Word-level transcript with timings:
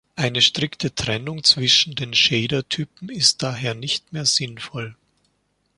Eine 0.15 0.41
strikte 0.41 0.95
Trennung 0.95 1.43
zwischen 1.43 1.93
den 1.93 2.15
Shader-Typen 2.15 3.07
ist 3.09 3.43
daher 3.43 3.75
nicht 3.75 4.11
mehr 4.13 4.25
sinnvoll. 4.25 4.95